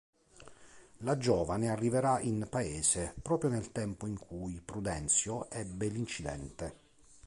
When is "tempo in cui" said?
3.71-4.59